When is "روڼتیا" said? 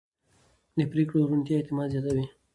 1.29-1.57